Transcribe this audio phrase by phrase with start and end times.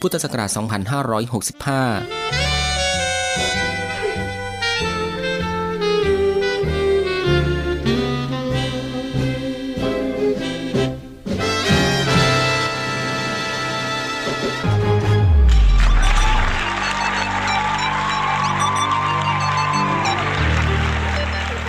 [0.00, 0.60] พุทธศักราช 2565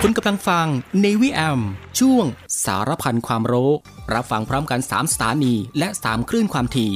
[0.04, 0.66] คุณกำลังฟัง
[1.02, 1.60] Navy AM
[1.98, 2.26] ช่วง
[2.64, 3.70] สารพันความรู้
[4.14, 6.92] รับฟังพร้อมกัน 3 สถานีและ 3 คลื่นความถี่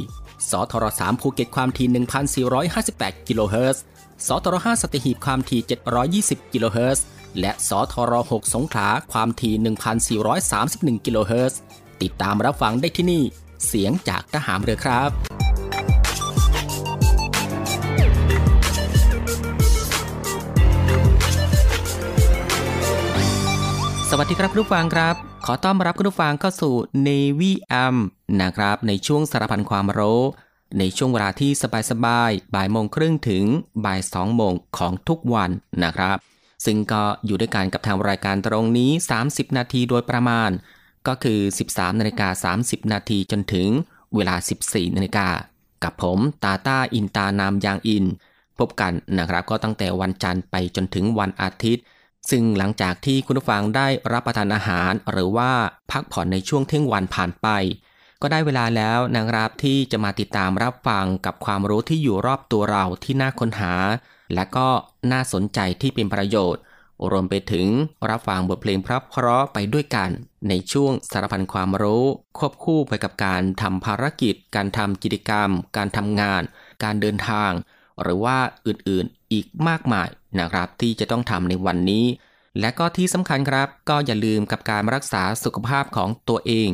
[0.50, 1.88] สทร3ภูเก็ตความถี่
[2.72, 3.82] 1,458 กิโลเฮิรตซ์
[4.26, 5.60] สทร5สัตหีบความถี่
[6.46, 7.04] 720 กิโลเฮิรตซ์
[7.40, 9.54] และสทร6สงขลาความถี่
[10.40, 11.60] 1,431 กิโลเฮิรตซ์
[12.02, 13.22] ติดตามรับฟังได้ที่นี่
[13.66, 15.10] เสียงจากทหารเรือครับ
[24.10, 25.14] สวัสดีครับคุณผู้ฟังครับ
[25.46, 26.74] ขอต้อนรับคุณผู้ฟังเข้าสู่
[27.06, 27.96] Navy AM
[28.40, 30.20] นะครับ ในช่วงสารพันความรู้
[30.78, 31.50] ในช่วงเวลาที่
[31.90, 33.44] สบายๆ บ่ายโมงครึ่งถึง
[33.84, 35.50] บ่ายสองโมงของทุกวัน
[35.84, 36.16] นะครับ
[36.64, 38.90] ซึ่งก็อยู่ด้วยกันกับทางรายการตรงนี้
[39.24, 40.50] 30 นาทีโดยประมาณ
[41.08, 41.40] ก็คือ
[41.70, 43.68] 13นาฬิกา30 นาทีจนถึง
[44.14, 45.28] เวลา 14นาฬิกา
[45.84, 48.04] กับผมตาตาอินตานามยางอิน
[48.58, 51.84] พบกันนะครับก็ตั้งแต่วันจันทร์ไปจนถึงวันอาทิตย์
[52.30, 55.50] ซึ่งหลังจากที่คุณผู้ฟังได้รับประทานอาหารหรือว่า
[55.90, 57.48] พักผ่อนในช่วงเที่ยงวันผ่านไป
[58.22, 63.72] ก็ได้เวลาแล้วนะครับที่จะมาติดตามรับฟังกับความรู้ที่อยู่รอบตัวเราที่น่าค้นหา
[64.34, 64.68] และก็
[65.12, 66.62] น่าสนใจที่เป็นประโยชน์
[67.10, 67.66] รวมไปถึง
[68.10, 70.10] รับฟังบทเพลงพระเพราะไปด้วยกัน
[70.48, 72.04] ในช่วงสารพันความรู้
[72.38, 76.42] ควบคู่ไปกับการทำภารกิจ การทำกิจกรรม การทำงาน
[76.84, 77.50] การเดินทาง
[78.02, 82.04] หรือว่าอื่นๆอีกมากมายนะครับที่จะต้องทำในวันนี้
[82.60, 86.70] และก็ที่สำคัญครับ ก็อย่าลืมกับการรักษาสุขภาพของตัวเอง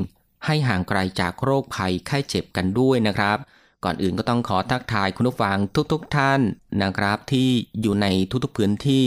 [0.46, 3.38] ให้ห่างไกลจากโรคภัยไข้เจ็บกันด้วยนะครับ
[3.84, 5.56] ก่อนอื่นก็ต้องขอทักทายคุณผู้ฟัง
[5.92, 6.40] ทุกๆทท่าน
[6.82, 7.48] นะครับ ที่
[7.80, 8.06] อยู่ใน
[8.44, 9.06] ทุกๆพื้นที่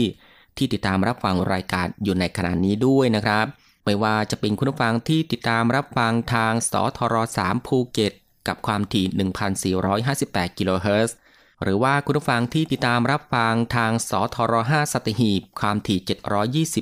[0.56, 3.46] ที่ติดตามรับฟังรายการอยู่ในขณะนี้ด้วยนะครับ
[3.84, 8.12] ไม่ว่าจะเป็นคุณผู้ฟังที่ติดตามรับฟังทางสทร3ภูเก็ต
[8.48, 11.16] กับความถี่ 1,458 กิโลเฮิรตซ์
[11.62, 15.98] หรือว่าคุณผู้ฟังที่ติดตามรับฟังทางสทร5สัตหีบความถี่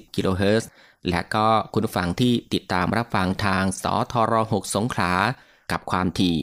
[0.02, 0.68] 720 กิโลเฮิรตซ์
[1.10, 5.12] และก็คุณผู้ฟังที่ติดตามรับฟังทางสทร6สงขลา
[5.72, 6.34] กับความถี่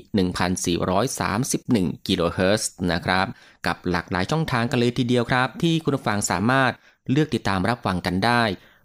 [1.18, 3.26] 1,431 กิโลเฮิรตซ์นะครับ
[3.66, 6.72] กับหลากหลายช่องทางกันเลยทีเดียวครับ ที่คุณผู้ฟังสามารถ
[7.12, 8.44] เลือกติดตามรับฟังกันได้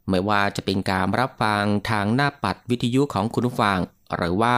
[0.09, 3.78] ไม่ว่าจะเป็นการรับฟังทางหน้าปัดวิทยุของคุณผู้ฟัง
[4.16, 4.56] หรือว่า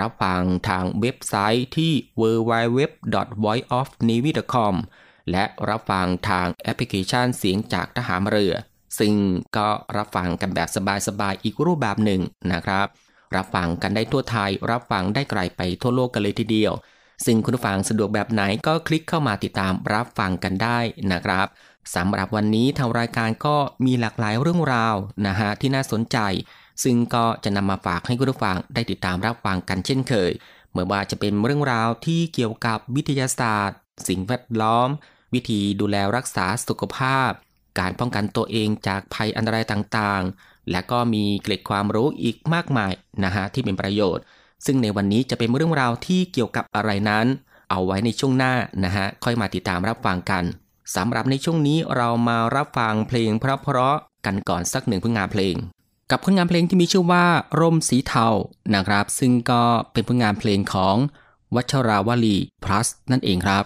[0.00, 4.74] รับฟังทางเว็บไซต์ที่ www.voiceofnavy.com
[5.30, 8.54] และรับฟังทางแอปพลิเคชันเสียงจากทหารเรือ
[8.98, 9.14] ซึ่ง
[9.56, 10.68] ก็รับฟังกันแบบ
[11.08, 12.20] สบายๆอีกรูปแบบหนึ่ง
[12.52, 12.86] นะครับ
[13.36, 16.72] รับฟังกันได้ทั่วไทย รับฟังได้ไกลไปทั่วโลกกันเลยทีเดียว
[17.24, 20.78] ซึ่งคุณฟังสะดวกแบบไหนก็คลิกเข้ามาติดตามรับฟังกันได้
[21.12, 21.46] นะครับ
[21.94, 23.56] สำหรับวันนี้ทางรายการก็
[23.86, 26.18] มีหลากหลายเรื่องราวนะฮะที่น่าสนใจ
[26.84, 30.32] ซึ่งก็จะนำมาฝากให้คุณผู้ฟังได้ติดตามรับฟังกันเช่นเคย
[30.72, 34.88] เมื่อว่าจะเป็นเรื่องราวที่เกี่ยวกับวิทยาศาสตร์ สิ่งแวดล้อม
[35.34, 37.30] วิธีดูแลรักษาสุขภาพ
[37.78, 42.92] การป้องกันตัวเองจากภัยอันตรายต่างๆ และก็มีเกล็ดความรู้อีกมากมาย
[43.24, 44.24] นะฮะที่เป็นประโยชน์
[44.66, 47.26] ซึ่งในวันนี้จะเป็นเรื่องราวที่เกี่ยวกับอะไรนั้น
[47.70, 48.54] เอาไว้ในช่วงหน้า
[48.84, 50.44] นะฮะค่อยมาติดตามรับฟังกัน
[50.96, 55.54] สำหรับในช่วงนี้เรามารับฟังเพลงเพราะๆกันก่อนสักหนึ่งผลงานเพลง
[56.10, 57.24] กับผลงานเพลงที่มีชื่อว่า
[57.60, 58.26] ร่มสีเทา
[58.74, 59.62] นะครับ ซึ่งก็
[59.92, 60.96] เป็นผลงานเพลงของ
[61.54, 63.64] วัชราวลีพลัสนั่นเองครับ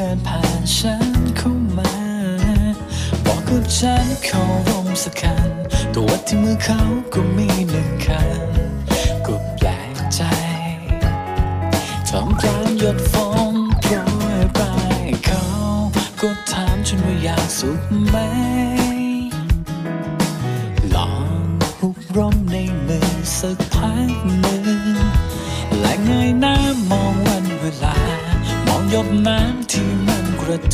[0.00, 1.92] เดินผ่านฉันเข้ามา
[3.24, 5.50] บอกกับฉันเขารมสักคัน
[5.94, 6.80] ตัววัดที่มือเขา
[7.12, 8.50] ก็มีหนึ่งคัน
[9.26, 10.20] ก็แปลกใจ
[12.08, 13.14] ทำกลางหยดฝ
[13.52, 13.94] นโปร
[14.42, 14.60] ยป
[15.26, 15.44] เขา
[16.20, 17.97] ก็ถามฉันว่าอยากสุขไหม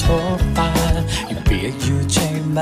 [0.04, 0.70] กระทบตา
[1.30, 2.58] ยังเปียกอยู่ใช่ไหม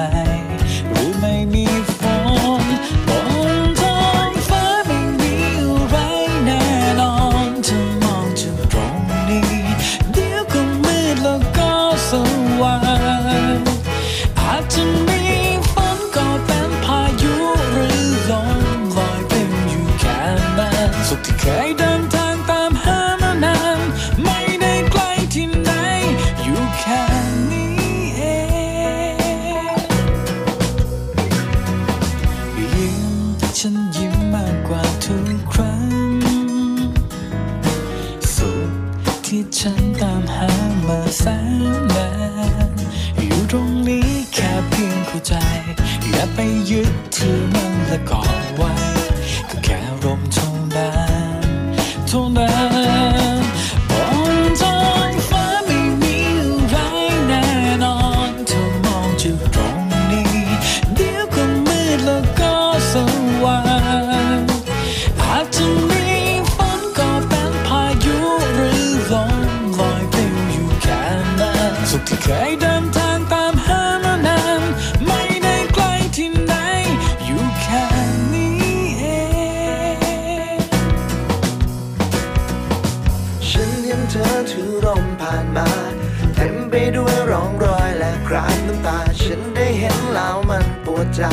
[91.23, 91.29] ใจ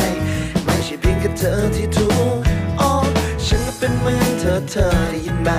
[0.65, 2.37] ไม่ใช่เพียงแค่เธอที่ถูก
[2.79, 2.91] อ๋อ
[3.45, 5.49] ฉันก็เป็นเหมือนเธอเธอได้ยินไหม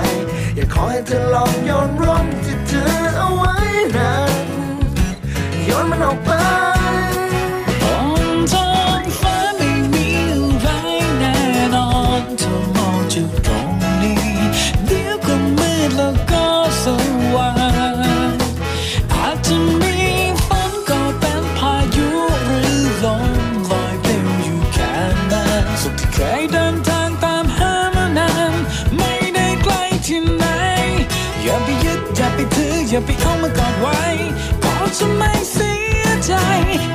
[0.55, 2.85] อยากขอให้เธอลองโยนร่มที่เธอ
[3.17, 3.55] เอาไว้
[3.97, 4.33] นั้น
[5.65, 6.29] โยนมันออกไป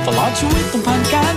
[0.07, 1.36] ตลอดชีวิตต้องผ่านการ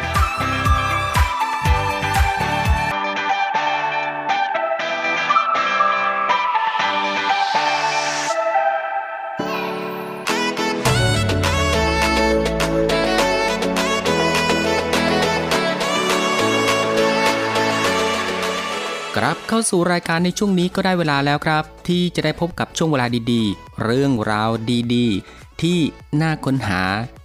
[19.61, 24.49] าสู่รายการในช่วงนี้ก็ได้เวลาแล้วครับ ที่จะได้พบกับช่วงเวลาดีๆ เรื่องราว
[24.93, 25.79] ดีๆ ที่
[26.21, 26.81] น่าค้นหา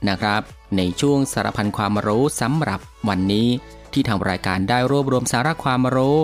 [0.08, 0.42] นะครับ
[0.76, 3.48] ในช่วงสารพันความรู้สำหรับวันนี้
[3.92, 6.16] ที่ทางรายการได้รวบรวมสาระความรู้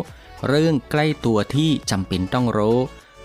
[0.49, 2.79] เรื่องใกล้ตัวที่จำเป็นต้องรู้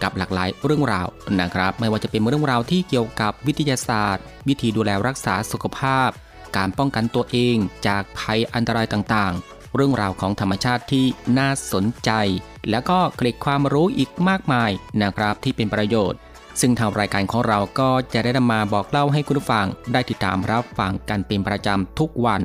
[0.03, 1.07] กับหลากหลายเรื่องราว
[1.41, 6.09] นะครับ ไม่ว่าจะเป็นเรื่องราวที่เกี่ยวกับวิทยาศาสตร์ วิธีดูแลรักษาสุขภาพ
[6.57, 7.55] การป้องกันตัวเอง
[7.87, 11.05] จากภัยอันตรายต่างๆ เรื่องราวของธรรมชาติที่
[11.37, 12.11] น่าสนใจ
[12.69, 14.71] แล้วก็เกร็ดความรู้อีกมากมาย
[15.01, 16.19] นะครับที่เป็นประโยชน์
[16.61, 22.41] ซึ่งทางรายการของเราก็จะได้นำมาบอกเล่าให้คุณผู้ฟังได้ติดตามรับฟังกันเป็นประจำทุกวัน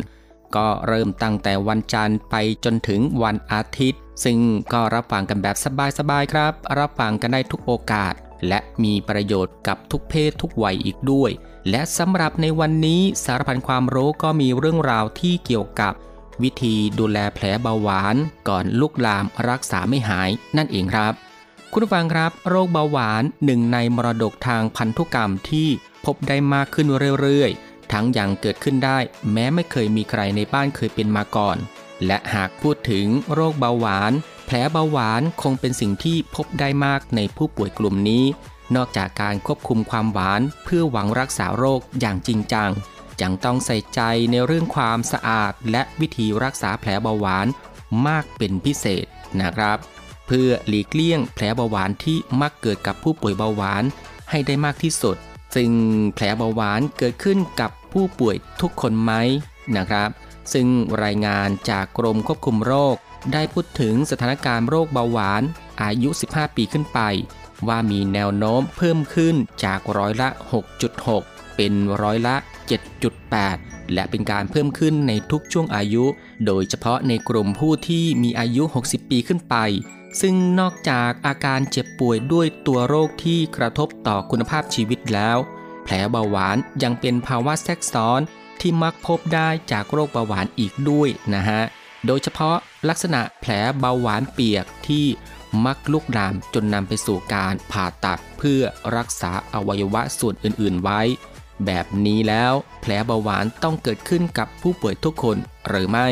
[0.56, 4.38] ก็เริ่มตั้งแต่วันจันทร์ไปจนถึงวันอาทิตย์ ซึ่ง
[4.72, 5.56] ก็รับฟังกันแบบ
[5.98, 8.14] สบายๆครับ รับฟังกันได้ทุกโอกาส
[8.48, 11.30] และมีประโยชน์กับทุกเพศทุกวัยอีกด้วย
[11.70, 15.92] และสำหรับในวันนี้สารพันความรู้ก็มีเรื่องราวที่เกี่ยวกับ
[16.42, 18.16] วิธีดูแลแผลเบาหวาน
[18.48, 21.12] ก่อนลุกลามรักษาไม่หายนั่นเองครับ
[21.72, 25.68] คุณผู้ฟังครับ โรคเบาหวานหนึ่งในมรดกทางพันธุกรรมที่
[26.04, 26.86] พบได้มากขึ้น
[27.20, 28.98] เรื่อยๆ ทั้งอย่างเกิดขึ้นได้
[29.32, 31.56] แม้ไม่เคยมีใครในบ้านเคยเป็นมาก่อน
[32.06, 34.12] และหากพูดถึงโรคเบาหวาน
[34.46, 38.24] แผลเบาหวานคงเป็นสิ่งที่พบได้มากในผู้ป่วยกลุ่มนี้
[38.76, 42.70] นอกจากการควบคุมความหวานเพื่อหวังรักษาโรคอย่างจริงจัง
[43.22, 44.00] ยังต้องใส่ใจ
[44.30, 47.46] ในเรื่องความสะอาดและวิธีรักษาแผลเบาหวาน
[48.06, 49.06] มากเป็นพิเศษ
[49.40, 49.78] นะครับ
[50.26, 53.84] เพื่อหลีกเลี่ยงแผลเบาหวานที่มักเกิดกับผู้ป่วยเบาหวาน
[54.30, 55.16] ให้ได้มากที่สุด
[55.54, 55.72] ซึ่ง
[56.14, 59.12] แผลเบาหวานเกิดขึ้นกับผู้ป่วยทุกคนไหม
[59.76, 60.10] นะครับ
[60.52, 60.66] ซึ่ง
[61.04, 62.96] รายงานจากกรมควบคุมโรค
[63.32, 65.42] ได้พูดถึงสถานการณ์โรคเบาหวาน
[65.82, 67.00] อายุ 15 ปีขึ้นไป
[67.68, 70.28] ว่ามีแนวโน้มเพิ่มขึ้นจากร้อยละ
[70.92, 72.36] 6.6 เป็นร้อยละ
[72.68, 76.04] 7.8 และเป็นการเพิ่มขึ้นในทุกช่วงอายุ
[76.46, 79.56] โดยเฉพาะในกลุ่มผู้ที่มีอายุ 60 ปีขึ้นไป
[80.20, 85.38] ซึ่งนอกจากอาการเจ็บป่วยด้วยตัวโรคที่กระทบต่อคุณภาพชีวิตแล้ว
[85.84, 88.20] แผลเบาหวานยังเป็นภาวะแทรกซ้อน
[88.60, 91.62] ที่มักพบได้จากโรคเบาหวานอีกด้วยนะฮะ
[92.06, 92.56] โดยเฉพาะ
[92.88, 95.06] ลักษณะแผลเบาหวานเปียกที่
[95.64, 98.62] มักลุกลามจนนำไปสู่การผ่าตัดเพื่อ
[98.96, 101.00] รักษาอวัยวะส่วนอื่นๆไว้
[101.66, 105.36] แบบนี้แล้วแผลเบาหวานต้องเกิดขึ้นกับผู้ป่วยทุกคน
[105.68, 106.08] หรือไม่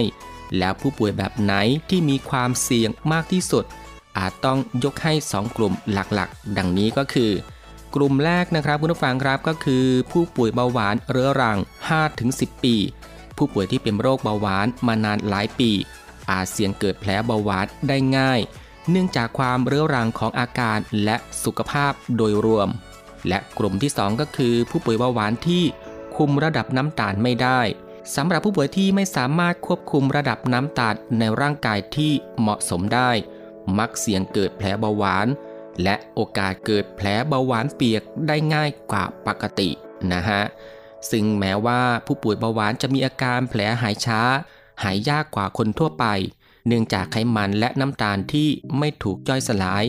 [0.59, 1.55] แล้วผู้ป่วยแบบไหน
[1.91, 3.65] ที่มีความเสี่ยงมากที่สุด
[4.19, 7.33] อาจต้องยกให้ 2 กลุ่มหลักๆ ดังนี้ก็คือ
[7.95, 11.59] กลุ่มแรกนะครับคุณผู้ฟังครับก็คือ ผู้ป่วยเบาหวานเรื้อรัง
[12.11, 12.77] 5-10 ปี
[13.37, 15.71] ผู้ป่วยที่เป็นโรคเบาหวานมานานหลายปี
[16.31, 18.41] อาจเสี่ยงเกิดแผลเบาหวานได้ง่าย
[18.91, 22.69] เนื่องจากความเรื้อรังของอาการและสุขภาพโดยรวม
[23.29, 25.65] และกลุ่มที่ 2 ก็คือผู้ป่วยเบาหวานที่
[26.17, 27.61] คุมระดับน้ำตาลไม่ได้
[28.15, 33.11] สำหรับผู้ป่วยที่ไม่สามารถควบคุมระดับน้ำตาลในร่างกายที่เหมาะสมได้
[33.79, 35.27] มักเสี่ยงเกิดแผลเบาหวาน
[35.83, 39.71] และโอกาสเกิดแผลเบาหวานเปียกได้ง่ายกว่าปกติ
[40.13, 40.43] นะฮะ
[41.11, 44.21] ซึ่งแม้ว่าผู้ป่วยเบาหวานจะมีอาการแผลหายช้า
[44.83, 46.07] หายยากกว่าคนทั่วไป
[46.67, 48.49] เนื่องจากไขมันและน้ำตาลที่
[48.79, 49.85] ไม่ถูกย่อยสลาย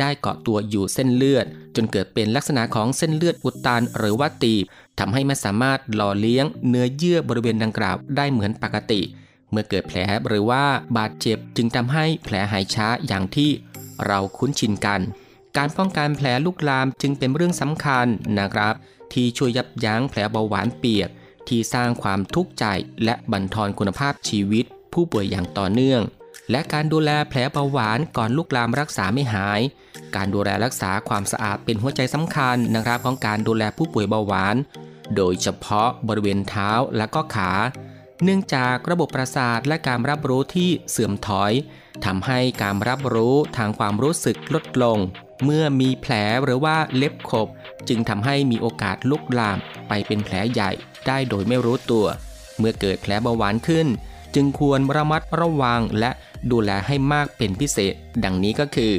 [0.00, 4.64] ได้เกาะตัวอยู่เส้นเลือด จนเกิดเป็นลักษณะของเส้นเลือดอุดตันหรือว่าตีบ
[4.98, 9.00] ทำให้ไม่สามารถหล่อเลี้ยงเนื้อเยื่อบริเวณดังกล่าวได้เหมือนปกติ
[9.50, 10.64] เมื่อเกิดแผลหรือว่า
[10.96, 13.50] บาดเจ็บจึงทำให้แผลหายช้าอย่างที่
[14.06, 15.00] เราคุ้นชินกัน
[15.56, 18.06] การป้องกันแผลลุกลามจึงเป็นเรื่องสำคัญ
[18.38, 18.74] นะครับ
[19.12, 21.08] ที่ช่วยยับยั้งแผลเบาหวานเปียก
[21.48, 22.64] ที่สร้างความทุกข์ใจ
[23.04, 26.00] และบั่นทอนคุณภาพชีวิต ผู้ป่วยอย่างต่อเนื่อง
[26.50, 29.60] และการดูแลแผลเบาหวานก่อนลุกลามรักษาไม่หาย
[30.16, 34.56] การดูแลรักษาความสะอาดเป็นหัวใจสำคัญนะครับของการดูแลผู้ป่วยเบาหวาน
[35.16, 37.52] โดยเฉพาะบริเวณเท้าและก็ขา
[38.22, 41.52] เนื่องจากระบบประสาทและการรับรู้ที่เสื่อมถอย
[42.04, 44.98] ทำให้การรับรู้ทางความรู้สึกลดลง
[45.44, 46.12] เมื่อมีแผล
[46.44, 47.48] หรือว่าเล็บขบ
[47.88, 50.70] จึงทำให้มีโอกาสลุกลามไปเป็นแผลใหญ่
[51.06, 52.06] ได้โดยไม่รู้ตัว
[52.58, 53.86] เมื่อเกิดแผลเบาหวานขึ้น
[54.36, 56.10] จึงควรระมัดระวังและ
[56.50, 58.94] ดูแลให้มากเป็นพิเศษ ดังนี้ก็คือ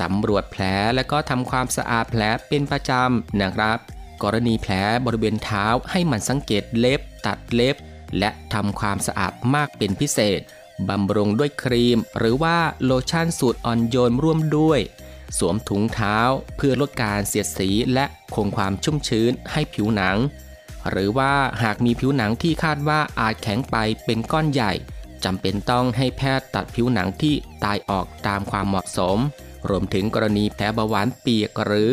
[0.00, 0.62] สำรวจแผล
[0.94, 3.78] และก็ทำความสะอาดแผลเป็นประจำนะครับ
[4.22, 4.72] กรณีแผล
[5.06, 7.76] บริเวณเท้าให้มันสังเกตเล็บ ตัดเล็บ
[8.18, 10.40] และทำความสะอาดมากเป็นพิเศษ
[10.88, 14.80] บำรุงด้วยครีม หรือว่าโลชั่นสูตรอ่อนโยนร่วมด้วย
[15.38, 16.18] สวมถุงเท้า
[16.56, 20.16] เพื่อลดการเสียดสีและคงความชุ่มชื้นให้ผิวหนัง
[20.90, 21.32] หรือว่า
[21.62, 24.72] หากมีผิวหนังที่คาดว่าอาจแข็งไปเป็นก้อนใหญ่
[25.24, 27.34] จำเป็นต้องให้แพทย์ตัดผิวหนังที่
[27.64, 29.18] ตายออกตามความเหมาะสม
[29.68, 31.92] รวมถึงกรณีแผลเบาหวานเปียกหรือ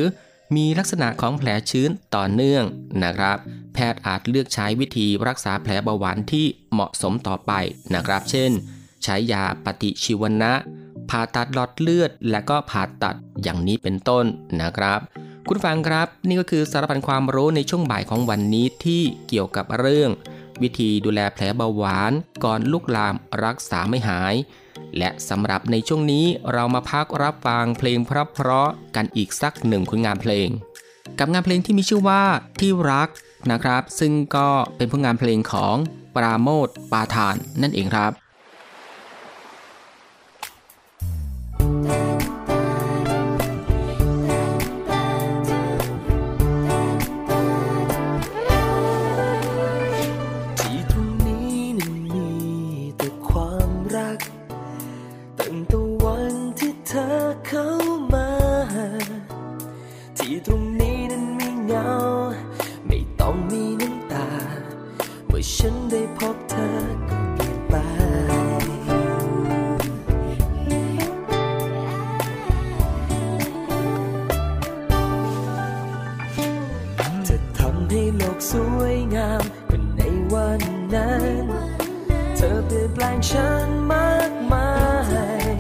[0.56, 2.63] มีลักษณะของแผลชื้นต่อเนื่อง
[3.03, 3.38] นะครับ
[3.74, 7.51] แพทย์อาจเลือกใช้วิธีรักษาแผลเบาหวานที่เหมาะสมต่อไป
[7.94, 8.51] นะครับ เช่น
[9.03, 10.53] ใช้ยาปฏิชีวนะ
[11.10, 14.25] ผ่าตัดหลอดเลือด และก็ผ่าตัดอย่างนี้เป็นต้น
[14.62, 15.00] นะครับ
[15.50, 20.10] คุณฟังครับ นี่ก็คือสารพันความรู้ในช่วงบ่ายของวันนี้ที่เกี่ยวกับเรื่อง
[20.62, 22.12] วิธีดูแลแผลเบาหวาน
[22.44, 24.36] ก่อนลุกลามรักษาไม่หาย
[24.98, 30.48] และสำหรับในช่วงนี้เรามาพักรับฟังเพลงเพราะๆกันอีกสักหนึ่งคุณงานเพลง
[31.20, 32.24] กับงานเพลงที่มีชื่อว่า
[32.60, 33.10] ที่รัก
[33.51, 35.75] นะครับ ซึ่งก็เป็นผลงานเพลงของ
[36.16, 38.12] ปราโมทปาทานนั่นเองครับ
[80.94, 81.24] นั้น
[82.36, 84.70] เธอเปลี่ยนแปลงฉันมากมา
[85.41, 85.56] ย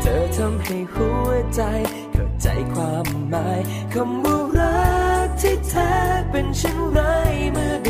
[0.00, 1.60] เธอทำให้หัวใจ
[2.12, 3.60] เข้าใจความหมาย
[3.92, 4.80] คำว่ารั
[5.26, 5.92] กที่แท้
[6.30, 7.00] เป็นเช่นไร
[7.52, 7.81] เมื่อ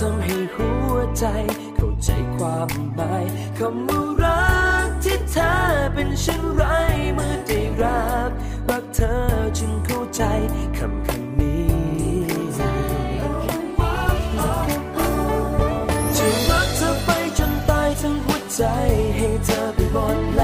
[0.00, 1.24] ทำให้หัวใจ
[1.76, 3.26] เข้าใจความหมาย
[3.58, 4.46] คำว่ารั
[4.86, 5.54] กที่แท้
[5.92, 6.62] เป็นเช่นไร
[7.14, 8.30] เมื่อได้รัก
[8.68, 9.14] รักเธอ
[9.58, 10.22] จึงเข้าใจ
[10.76, 11.66] คำคำนี้
[16.16, 18.62] ที่รักเธอไปจนตายทั้งหัวใจ
[19.16, 20.35] ให้เธอไปหม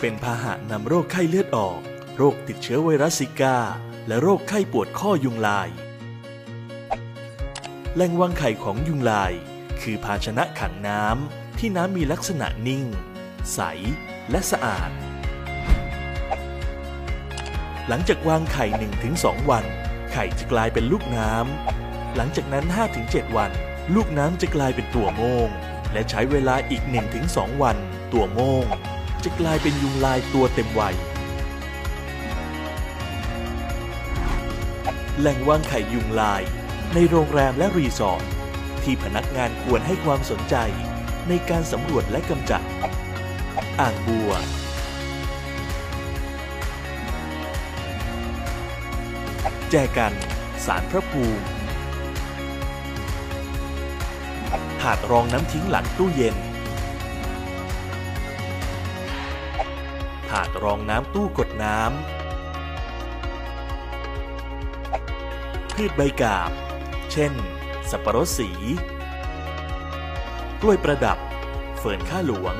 [0.00, 1.80] เป็นพาหะนำโรคไข้เลือดออก
[2.16, 3.58] โรคติดเชื้อไวรัสซิกา
[4.06, 5.68] และโรคไข้ปวดข้อยุงลาย
[7.94, 9.32] แหล่งวางไข่ของยุงลาย
[9.82, 12.84] คือภาชนะขังน้ำที่น้ำมีลักษณะนิ่ง
[13.54, 13.60] ใส
[14.30, 14.90] และสะอาด
[17.88, 18.66] หลังจากวางไข่
[19.08, 19.64] 1-2 วัน
[20.12, 22.64] ไข่จะกลายเป็นลูกน้ำ หลังจากนั้น
[23.00, 23.50] 5-7 วัน
[23.94, 25.46] ลูกน้ำจะกลายเป็นตัวโมง
[25.92, 26.82] และใช้เวลาอีก
[27.22, 27.76] 1-2 วัน
[28.12, 28.64] ตัวโมง
[29.24, 30.94] จะกลายเป็นยุงลายตัวเต็มวัย
[35.18, 36.42] แหล่งวางไข่ยุงลาย
[36.94, 38.24] ในโรงแรมและรีสอร์ท
[38.82, 40.56] ที่พนักงานควรให้ความสนใจ
[41.28, 42.62] ในการสำรวจและกำจัด
[43.80, 44.30] อ่างบัว
[49.70, 50.12] แจกัน
[50.66, 51.44] สารพระภูมิ
[54.80, 56.36] ถาดรองน้ำทิ้งหลังตู้เย็น
[60.30, 61.90] ถาดรองน้ำตู้กดน้ำ
[65.72, 66.50] พืชใบกาบ
[67.12, 67.32] เช่น
[67.90, 68.50] สับปะรดสี
[70.60, 71.18] กล้วยประดับ
[71.78, 72.56] เฟิร์นข้าหลวง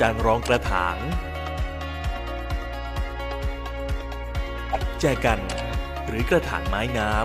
[0.00, 0.96] จานรองกระถาง
[5.00, 5.40] แจกัน
[6.06, 7.24] หรือกระถางไม้น้ำ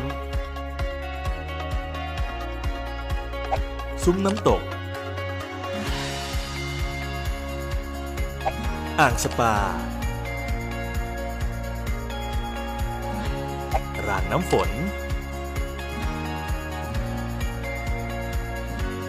[4.04, 4.62] ซุ้มน้ำตก
[9.02, 9.56] อ่างสปา
[14.08, 14.70] รางน้ำฝน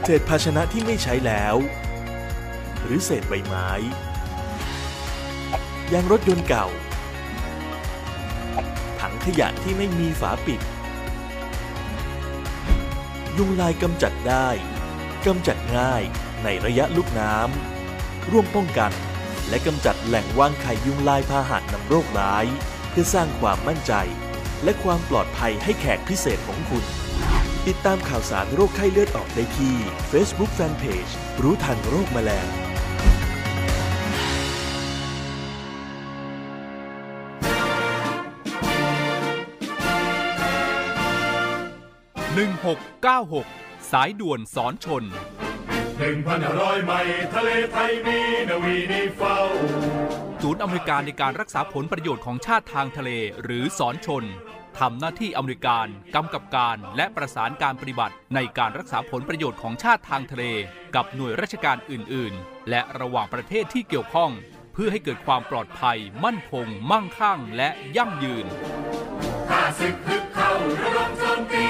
[0.03, 1.57] เศษภาชนะที่ไม่ใช้แล้ว
[2.83, 3.69] หรือเศษใบไม้
[5.93, 6.67] ยางรถยนต์เก่า
[9.01, 10.61] ถังขยะที่ไม่มีฝาปิด
[13.39, 14.49] ยุงลายกำจัดได้
[15.27, 16.03] กำจัดง่าย
[16.43, 18.93] ในระยะลูกน้ำ ร่วมป้องกัน
[19.49, 22.47] และกำจัดแหล่งวางไข่ยุงลายพาหะนำโรคร้าย
[22.91, 23.93] เพื่อสร้างความมั่นใจ
[24.65, 26.85] และความปลอดภัยให้แขกพิเศษของคุณ
[27.67, 29.75] ติดตามข่าวสารโรคไข้เลือดออกได้ที่
[30.11, 32.49] Facebook Fanpage รู้ทันโรคแมลง
[42.37, 45.05] 1696 สายด่วนสอนชน
[45.99, 48.19] หนึ่งพันห้าร้อยไมล์ทะเลไทยมี
[48.51, 49.37] นาวีนิเฝ้า
[50.43, 53.11] ศูนย์อเมริการในการรักษาผลประโยชน์ของชาติทางทะเล
[53.43, 54.25] หรือสอนชน
[54.79, 60.45] ทำหน้าที่อเมริการกำกับการและประสานการปฏิบัติในการรักษาผลประโยชน์ของชาติทางทะเล
[60.95, 64.31] กับหน่วยราชการอื่น ๆ และระหว่างประเทศที่เกี่ยวข้อง
[64.73, 68.47] เพื่อให้เกิดความปลอดภัย มั่นคง มั่งคั่ง และยั่งยืน
[69.51, 70.51] ข้าศึกฮึกเข้า
[70.83, 71.67] ระดมโจมตี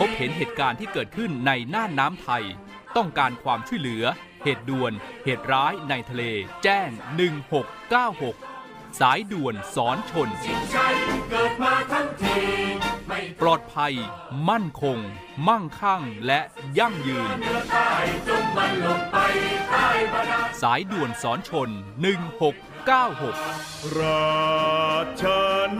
[0.00, 2.44] พบเห็นเหตุการณ์ที่เกิดขึ้นในน่านน้ำไทย
[2.96, 4.04] ต้องการความช่วยเหลือ
[4.44, 4.92] เหตุด่วน
[5.24, 6.22] เหตุร้ายในทะเล
[6.62, 6.88] แจ้ง
[7.74, 10.46] 1696 สายด่วนสอนชนช
[13.42, 13.94] ปลอดภัย
[14.48, 14.98] มั่นคง
[15.48, 16.40] มั่งคั่งและ
[16.78, 17.28] ยั่งยืน
[20.62, 21.68] สายด่วนสอนชน
[22.44, 25.22] 1696 ราช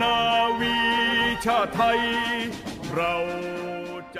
[0.01, 0.17] นา
[0.59, 0.77] วี
[1.45, 2.01] ชาไทย
[2.91, 3.15] เรา
[4.13, 4.19] ใจ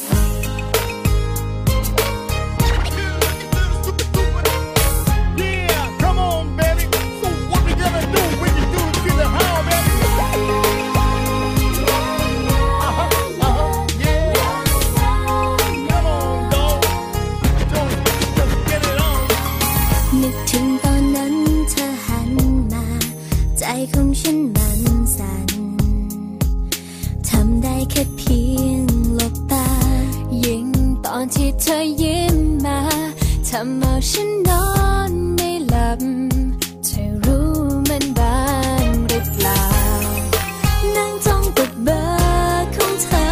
[33.55, 34.65] ทำเอาฉันนอ
[35.09, 35.99] นไม่หลับ
[36.85, 37.49] เธอรู้
[37.89, 38.39] มันบ้า
[38.89, 39.63] งหรือเปล่า
[40.95, 42.01] นั่งจ้องติดเบอ
[42.55, 43.27] ร์ของเธอ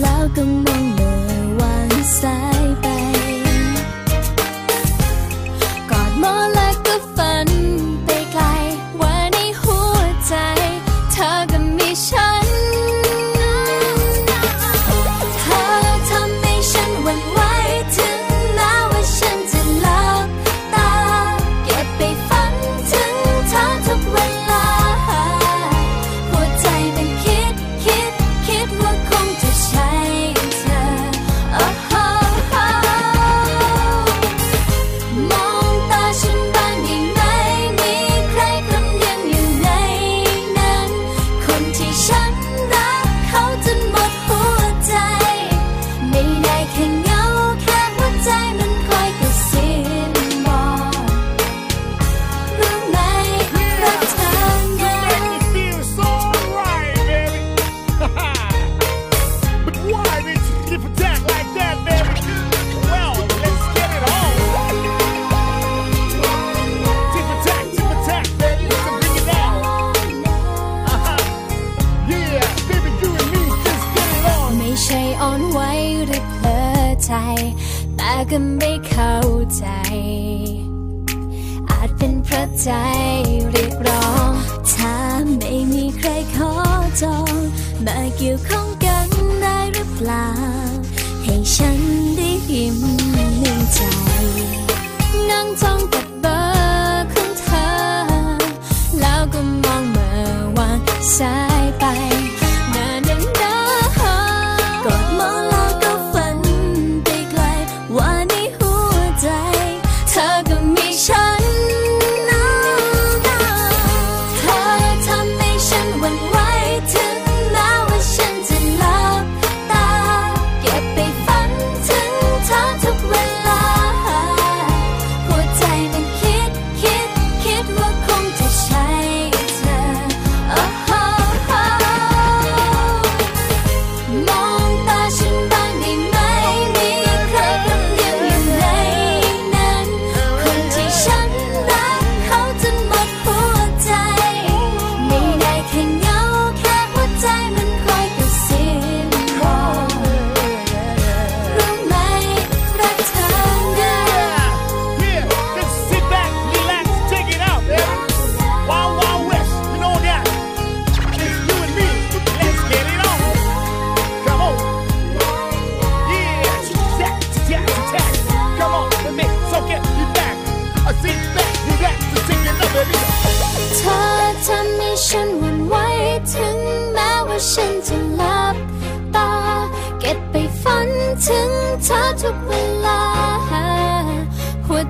[0.00, 0.69] แล้วก็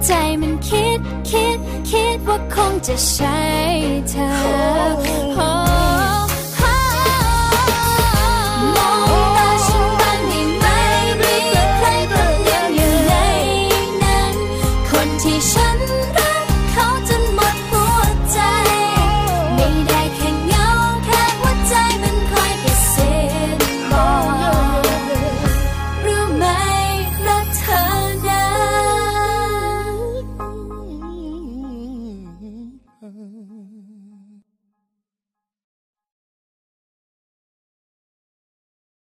[0.07, 0.99] ใจมันคิด
[1.31, 1.59] คิด
[1.91, 3.41] คิดว่าคงจะใช่
[4.09, 4.15] เธ
[5.47, 5.50] อ